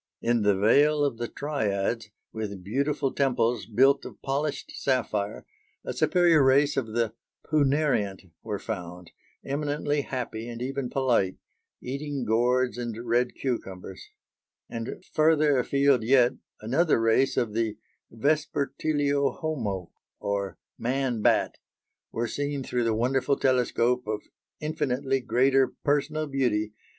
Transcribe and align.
In 0.19 0.41
the 0.41 0.57
"Vale 0.57 1.05
of 1.05 1.19
the 1.19 1.27
Triads," 1.27 2.09
with 2.33 2.63
beautiful 2.63 3.13
temples 3.13 3.67
built 3.67 4.03
of 4.03 4.19
polished 4.23 4.71
sapphire, 4.75 5.45
a 5.85 5.93
superior 5.93 6.43
race 6.43 6.75
of 6.75 6.93
the 6.93 7.13
punariant 7.45 8.31
were 8.41 8.57
found, 8.57 9.11
"eminently 9.45 10.01
happy 10.01 10.49
and 10.49 10.59
even 10.59 10.89
polite," 10.89 11.37
eating 11.83 12.25
gourds 12.25 12.79
and 12.79 12.97
red 13.07 13.35
cucumbers; 13.35 14.07
and 14.67 15.05
further 15.13 15.59
afield 15.59 16.01
yet 16.01 16.33
another 16.61 16.99
race 16.99 17.37
of 17.37 17.53
the 17.53 17.77
vespertilio 18.11 19.35
homo, 19.37 19.91
or 20.19 20.57
man 20.79 21.21
bat, 21.21 21.59
were 22.11 22.27
seen 22.27 22.63
through 22.63 22.85
the 22.85 22.95
wonderful 22.95 23.37
telescope 23.37 24.07
of 24.07 24.23
"infinitely 24.59 25.19
greater 25.19 25.67
personal 25.83 26.25
beauty 26.25 26.73